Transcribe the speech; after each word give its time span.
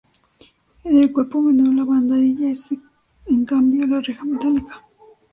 En 0.83 0.97
el 0.97 1.13
cuerpo 1.13 1.43
menor, 1.43 1.75
la 1.75 1.83
barandilla 1.83 2.49
es 2.49 2.69
en 3.27 3.45
cambio, 3.45 3.85
de 3.85 4.01
reja 4.01 4.23
metálica. 4.25 4.83